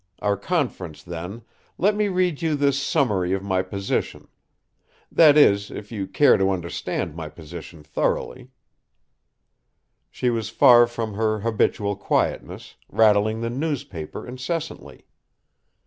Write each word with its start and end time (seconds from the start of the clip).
our 0.17 0.35
conference, 0.35 1.03
then, 1.03 1.43
let 1.77 1.95
me 1.95 2.07
read 2.07 2.41
you 2.41 2.55
this 2.55 2.81
summary 2.81 3.33
of 3.33 3.43
my 3.43 3.61
position. 3.61 4.27
That 5.11 5.37
is, 5.37 5.69
if 5.69 5.91
you 5.91 6.07
care 6.07 6.37
to 6.37 6.49
understand 6.49 7.13
my 7.15 7.29
position 7.29 7.83
thoroughly." 7.83 8.49
She 10.09 10.31
was 10.31 10.49
far 10.49 10.87
from 10.87 11.13
her 11.13 11.41
habitual 11.41 11.95
quietness, 11.97 12.77
rattling 12.89 13.41
the 13.41 13.51
newspaper 13.51 14.25
incessantly. 14.27 15.05